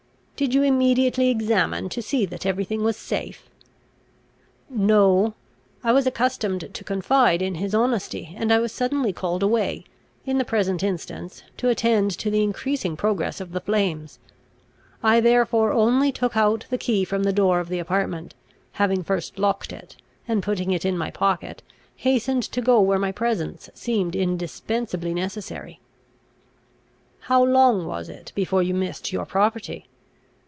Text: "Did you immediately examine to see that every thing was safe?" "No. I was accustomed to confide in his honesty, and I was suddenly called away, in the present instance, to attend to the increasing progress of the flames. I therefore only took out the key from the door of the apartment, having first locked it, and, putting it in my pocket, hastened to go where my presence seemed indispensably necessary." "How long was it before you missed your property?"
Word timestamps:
"Did 0.43 0.55
you 0.55 0.63
immediately 0.63 1.29
examine 1.29 1.87
to 1.89 2.01
see 2.01 2.25
that 2.25 2.47
every 2.47 2.63
thing 2.65 2.83
was 2.83 2.97
safe?" 2.97 3.47
"No. 4.71 5.35
I 5.83 5.91
was 5.91 6.07
accustomed 6.07 6.73
to 6.73 6.83
confide 6.83 7.43
in 7.43 7.53
his 7.53 7.75
honesty, 7.75 8.33
and 8.35 8.51
I 8.51 8.57
was 8.57 8.71
suddenly 8.71 9.13
called 9.13 9.43
away, 9.43 9.83
in 10.25 10.39
the 10.39 10.43
present 10.43 10.81
instance, 10.81 11.43
to 11.57 11.69
attend 11.69 12.09
to 12.17 12.31
the 12.31 12.41
increasing 12.41 12.97
progress 12.97 13.39
of 13.39 13.51
the 13.51 13.61
flames. 13.61 14.17
I 15.03 15.19
therefore 15.19 15.73
only 15.73 16.11
took 16.11 16.35
out 16.35 16.65
the 16.71 16.77
key 16.79 17.05
from 17.05 17.21
the 17.21 17.31
door 17.33 17.59
of 17.59 17.69
the 17.69 17.77
apartment, 17.77 18.33
having 18.71 19.03
first 19.03 19.37
locked 19.37 19.71
it, 19.71 19.95
and, 20.27 20.41
putting 20.41 20.71
it 20.71 20.83
in 20.83 20.97
my 20.97 21.11
pocket, 21.11 21.61
hastened 21.97 22.41
to 22.41 22.63
go 22.63 22.81
where 22.81 22.97
my 22.97 23.11
presence 23.11 23.69
seemed 23.75 24.15
indispensably 24.15 25.13
necessary." 25.13 25.79
"How 27.19 27.43
long 27.45 27.85
was 27.85 28.09
it 28.09 28.31
before 28.33 28.63
you 28.63 28.73
missed 28.73 29.13
your 29.13 29.27
property?" 29.27 29.85